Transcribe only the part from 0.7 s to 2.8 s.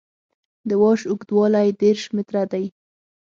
واش اوږدوالی دېرش متره دی